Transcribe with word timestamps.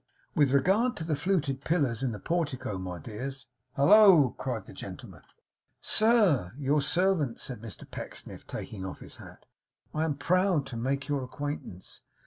With 0.33 0.49
regard 0.49 0.97
to 0.97 1.03
the 1.03 1.15
fluted 1.15 1.63
pillars 1.63 2.01
in 2.01 2.11
the 2.11 2.17
portico, 2.17 2.79
my 2.79 2.97
dears' 2.97 3.45
'Hallo!' 3.75 4.33
cried 4.35 4.65
the 4.65 4.73
gentleman. 4.73 5.21
'Sir, 5.79 6.53
your 6.57 6.81
servant!' 6.81 7.39
said 7.39 7.61
Mr 7.61 7.87
Pecksniff, 7.87 8.47
taking 8.47 8.83
off 8.83 9.01
his 9.01 9.17
hat. 9.17 9.45
'I 9.93 10.03
am 10.03 10.15
proud 10.15 10.65
to 10.65 10.75
make 10.75 11.07
your 11.07 11.23
acquaintance. 11.23 12.01